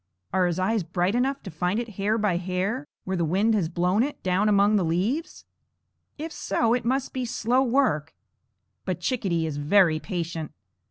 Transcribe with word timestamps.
Are 0.33 0.47
his 0.47 0.57
eyes 0.57 0.81
bright 0.81 1.13
enough 1.13 1.43
to 1.43 1.51
find 1.51 1.79
it 1.79 1.89
hair 1.89 2.17
by 2.17 2.37
hair 2.37 2.87
where 3.03 3.15
the 3.15 3.23
wind 3.23 3.53
has 3.53 3.69
blown 3.69 4.01
it, 4.01 4.23
down 4.23 4.49
among 4.49 4.75
the 4.75 4.83
leaves? 4.83 5.45
If 6.17 6.31
so, 6.31 6.73
it 6.73 6.83
must 6.83 7.13
be 7.13 7.23
slow 7.23 7.61
work; 7.61 8.15
but 8.83 8.99
Chickadee 8.99 9.45
is 9.45 9.57
very 9.57 9.99
patient. 9.99 10.53